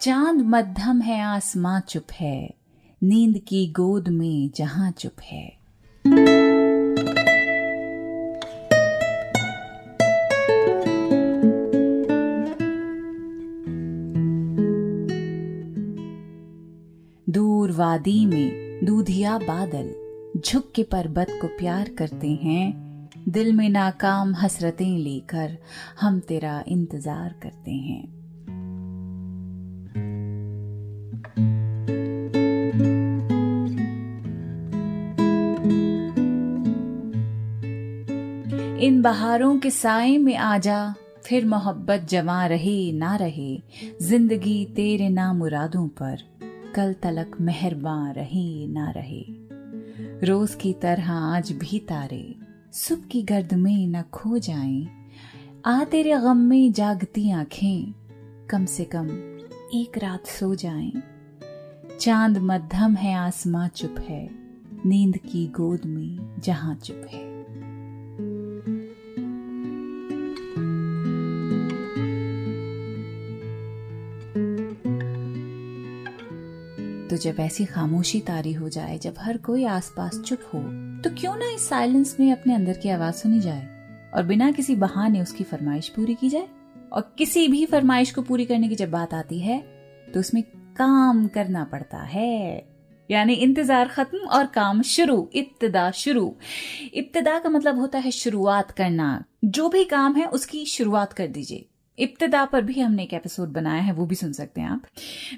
चाँद 0.01 0.45
मध्यम 0.47 1.01
है, 1.01 1.21
आसमां 1.21 1.81
चुप 1.81 2.13
है, 2.13 2.55
नींद 3.03 3.39
की 3.39 3.67
गोद 3.67 4.09
में 4.09 4.51
जहाँ 4.57 4.91
चुप 4.91 5.17
है। 5.23 5.62
वादी 17.83 18.27
में 18.27 18.85
दूधिया 18.85 19.39
बादल 19.39 19.95
झुक 20.41 20.71
के 20.75 20.83
पर्वत 20.83 21.27
को 21.43 21.47
प्यार 21.47 21.89
करते 21.89 22.29
हैं। 22.29 23.11
दिल 23.29 23.53
में 23.53 23.69
नाकाम 23.69 24.35
हसरतें 24.35 24.99
लेकर 24.99 25.57
हम 26.01 26.21
तेरा 26.21 26.65
इंतज़ार 26.69 27.35
करते 27.43 27.71
हैं। 27.71 28.03
इन 38.79 39.03
बहारों 39.03 39.59
के 39.59 39.71
साय 39.71 40.19
में 40.19 40.37
आजा 40.37 40.95
फिर 41.25 41.47
मोहब्बत 41.47 42.07
जमा 42.11 42.47
रहे 42.47 42.93
ना 42.93 43.17
रहे, 43.17 43.63
ज़िंदगी 44.03 44.65
तेरे 44.65 45.09
ना 45.09 45.33
मुरादों 45.33 45.89
पर। 45.89 46.32
कल 46.75 46.93
तलक 46.93 47.37
मेहरबान 47.41 48.13
रहे 48.13 48.67
ना 48.67 48.91
रहे। 48.91 49.25
रोज 50.27 50.55
की 50.55 50.73
तरह 50.73 51.13
आज 51.13 51.53
भी 51.53 51.79
तारे, 51.79 52.35
सुबह 52.73 53.07
की 53.07 53.23
गर्द 53.23 53.55
में 53.55 53.87
न 53.87 54.03
खो 54.03 54.39
जाएँ। 54.39 54.89
आ 55.67 55.85
तेरे 55.85 56.19
गम 56.19 56.37
में 56.37 56.73
जागती 56.73 57.31
आँखें, 57.31 57.95
कम 58.51 58.65
से 58.65 58.85
कम 58.85 59.09
एक 59.75 59.99
रात 59.99 60.27
सो 60.27 60.55
जाएँ। 60.55 60.93
चाँद 62.01 62.39
मध्यम 62.39 62.95
है, 62.95 63.15
आसमां 63.15 63.69
चुप 63.69 63.95
है, 63.99 64.31
नींद 64.87 65.17
की 65.17 65.47
गोद 65.47 65.81
में 65.87 66.41
जहाँ 66.41 66.75
चुप 66.75 67.07
है। 67.11 67.32
तो 77.13 77.17
जब 77.17 77.37
ऐसी 77.41 77.65
खामोशी 77.65 78.19
तारी 78.21 78.53
हो 78.53 78.69
जाए, 78.69 78.97
जब 78.99 79.15
हर 79.19 79.37
कोई 79.39 79.65
आसपास 79.65 80.19
चुप 80.19 80.43
हो 80.53 80.61
तो 81.03 81.11
क्यों 81.17 81.35
ना 81.37 81.49
इस 81.55 81.69
साइलेंस 81.69 82.17
में 82.21 82.31
अपने 82.33 82.55
अंदर 82.55 82.79
की 82.79 82.89
आवाज़ 82.89 83.15
सुनी 83.15 83.41
जाए 83.41 83.67
और 84.15 84.23
बिना 84.23 84.51
किसी 84.51 84.77
बहाने 84.77 85.21
उसकी 85.23 85.45
फरमाइश 85.45 85.89
पूरी 85.89 86.15
की 86.15 86.29
जाए। 86.29 86.49
और 86.93 87.15
किसी 87.19 87.47
भी 87.49 87.65
फरमाइश 87.67 88.11
को 88.11 88.23
पूरी 88.23 88.45
करने 88.45 88.69
की 88.69 88.75
जब 88.75 88.91
बात 88.91 89.15
आती 89.15 89.41
है 89.41 89.59
तो 90.15 90.21
उसमें 90.21 90.43
काम 90.77 91.27
करना 91.27 91.65
पड़ता 91.65 92.03
है। 92.05 92.67
यानी 93.11 93.35
इंतज़ार 93.35 93.89
खत्म 93.89 94.19
और 94.19 94.47
काम 94.47 94.83
शुरू, 94.83 95.29
इब्तदा 95.35 95.91
शुरू। 95.91 96.35
इब्तदा 96.95 97.39
का 97.39 97.51
मतलब 97.51 97.79
होता 97.79 97.99
है 97.99 98.11
शुरुआत 98.11 98.71
करना। 98.71 99.25
जो 99.45 99.69
भी 99.69 99.85
काम 99.85 100.17
है, 100.17 100.27
उसकी 100.27 100.65
शुरुआत 100.67 101.13
कर 101.13 101.27
दीजिए। 101.29 101.69
इब्तदा 101.99 102.45
पर 102.45 102.63
भी 102.63 102.81
हमने 102.81 103.03
एक 103.03 103.13
एपिसोड 103.15 103.49
बनाया 103.49 103.83
है, 103.83 103.93
वो 103.93 104.07
भी 104.07 104.15
सुन 104.15 104.33
सकते 104.33 104.61
हैं 104.61 104.69
आप। 104.69 104.83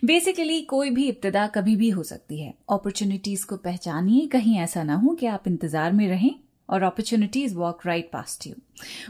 बेसिकली 0.05 0.61
कोई 0.61 0.91
भी 0.91 1.09
इब्तदा 1.09 1.47
कभी 1.47 1.77
भी 1.77 1.91
हो 1.91 2.03
सकती 2.03 2.41
है। 2.41 2.55
अपॉर्चुनिटीज़ 2.71 3.47
को 3.47 3.57
पहचानिए, 3.57 4.27
कहीं 4.27 4.59
ऐसा 4.59 4.83
ना 4.83 4.95
हो 4.95 5.15
कि 5.15 5.27
आप 5.27 5.49
इंतज़ार 5.49 5.93
में 5.93 6.09
रहें 6.09 6.35
और 6.69 6.83
opportunities 6.83 7.55
walk 7.55 7.87
right 7.87 8.11
past 8.13 8.47
you 8.47 8.55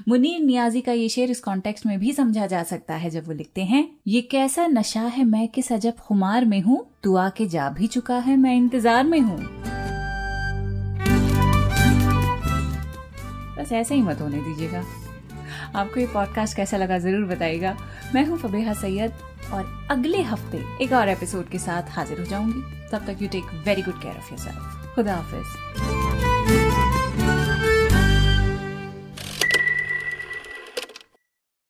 Munir 0.09 0.41
Niazi 0.41 0.81
का 0.81 0.93
ये 0.93 1.09
शेर 1.09 1.31
इस 1.31 1.41
कॉन्टेक्स्ट 1.41 1.87
में 1.87 1.99
भी 1.99 2.13
समझा 2.13 2.47
जा 2.47 2.63
सकता 2.63 2.95
है 2.95 3.11
जब 3.11 3.27
वो 3.27 3.33
लिखते 3.33 3.65
हैं, 3.65 3.89
ये 4.07 4.23
कैसा 4.23 4.67
नशा 4.67 5.01
है, 5.01 5.25
मैं 5.25 5.47
किस 5.49 5.73
अजब 5.73 5.97
खुमार 5.99 6.45
में 6.45 6.61
हूँ? 6.61 6.85
तू 7.03 7.17
आके 7.17 7.47
जा 7.47 7.69
भी 7.71 7.87
चुका 7.87 8.19
है, 8.19 8.37
मैं 8.37 8.57
इंतज़ार 8.57 9.05
में 9.05 9.21
हूँ। 9.21 9.39
बस 13.57 13.73
ऐसे 13.73 13.95
ही 13.95 14.03
मत 14.03 14.21
होने 14.21 14.39
दीजिएगा। 14.39 14.85
आपको 15.77 16.01
ये 16.01 16.07
पॉडकास्ट 16.07 16.57
कैसा 16.57 16.77
लगा 16.77 16.99
ज़रूर 16.99 17.25
बताइएगा। 17.27 17.77
मैं 18.15 18.25
हूँ 18.27 18.39
फबेहा 18.39 18.73
सैयद 18.75 19.13
और 19.53 19.89
अगले 19.91 20.23
हफ़्ते 20.23 20.63
एक 20.85 20.93
और 20.93 21.09
एपिसोड 21.09 21.49
के 21.49 21.59
साथ 21.59 21.91
हाजिर 21.91 22.21
हो 22.21 22.27
जाऊँगी। 22.27 22.89
तब 22.93 23.07
तक 23.07 23.23
you 23.23 23.29
take 23.29 23.55
very 23.67 23.83
good 23.83 24.01
care 24.03 24.17
of 24.17 24.31
yourself 24.41 24.95
खुदा 24.95 25.15
हाफिज। 25.15 25.94